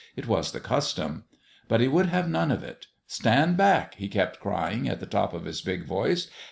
[0.15, 1.25] It was the custom.
[1.67, 5.31] But he would have none of it "Stand back!" he kept crying, at the top
[5.31, 6.27] of his big voice.